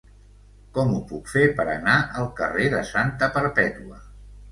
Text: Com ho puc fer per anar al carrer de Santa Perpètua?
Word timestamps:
Com 0.77 0.93
ho 0.93 1.01
puc 1.11 1.27
fer 1.33 1.43
per 1.59 1.65
anar 1.73 1.97
al 2.21 2.25
carrer 2.39 2.65
de 2.75 2.81
Santa 2.93 3.29
Perpètua? 3.37 4.01